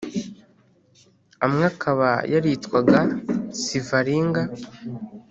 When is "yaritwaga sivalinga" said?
2.33-4.41